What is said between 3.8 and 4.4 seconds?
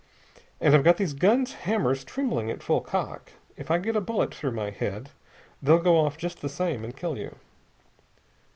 a bullet